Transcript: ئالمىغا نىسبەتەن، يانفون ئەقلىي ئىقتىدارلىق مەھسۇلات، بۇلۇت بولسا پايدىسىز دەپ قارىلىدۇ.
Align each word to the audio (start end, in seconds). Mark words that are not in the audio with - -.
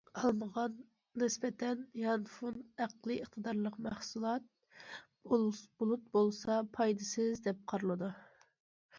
ئالمىغا 0.19 0.61
نىسبەتەن، 1.23 1.81
يانفون 2.03 2.55
ئەقلىي 2.85 3.19
ئىقتىدارلىق 3.25 3.75
مەھسۇلات، 3.87 4.47
بۇلۇت 5.81 6.07
بولسا 6.15 6.57
پايدىسىز 6.79 7.43
دەپ 7.49 7.61
قارىلىدۇ. 7.73 8.09